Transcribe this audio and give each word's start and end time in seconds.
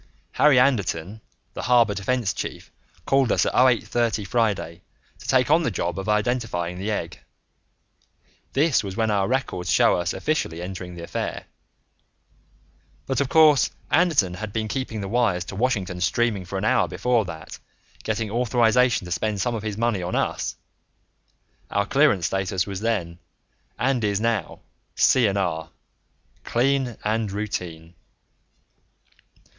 Harry 0.31 0.57
Anderton, 0.57 1.21
the 1.53 1.61
Harbor 1.61 1.93
Defense 1.93 2.33
chief, 2.33 2.71
called 3.05 3.31
us 3.31 3.45
at 3.45 3.53
0830 3.53 4.23
Friday 4.25 4.81
to 5.19 5.27
take 5.27 5.51
on 5.51 5.61
the 5.61 5.69
job 5.69 5.99
of 5.99 6.09
identifying 6.09 6.79
the 6.79 6.89
egg; 6.89 7.19
this 8.53 8.83
was 8.83 8.97
when 8.97 9.11
our 9.11 9.27
records 9.27 9.69
show 9.71 9.95
us 9.99 10.11
officially 10.11 10.59
entering 10.59 10.95
the 10.95 11.03
affair, 11.03 11.45
but, 13.05 13.21
of 13.21 13.29
course, 13.29 13.69
Anderton 13.91 14.33
had 14.33 14.51
been 14.51 14.67
keeping 14.67 15.01
the 15.01 15.07
wires 15.07 15.45
to 15.45 15.55
Washington 15.55 16.01
steaming 16.01 16.45
for 16.45 16.57
an 16.57 16.65
hour 16.65 16.87
before 16.87 17.23
that, 17.25 17.59
getting 18.03 18.31
authorization 18.31 19.05
to 19.05 19.11
spend 19.11 19.39
some 19.39 19.53
of 19.53 19.61
his 19.61 19.77
money 19.77 20.01
on 20.01 20.15
us 20.15 20.55
(our 21.69 21.85
clearance 21.85 22.25
status 22.25 22.65
was 22.65 22.79
then 22.79 23.19
and 23.77 24.03
is 24.03 24.19
now 24.19 24.61
C&R 24.95 25.69
clean 26.43 26.97
and 27.03 27.31
routine). 27.31 27.93